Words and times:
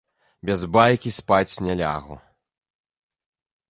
Без 0.49 0.61
байкі 0.75 1.13
спаць 1.19 1.55
не 1.69 1.73
лягу. 1.85 2.21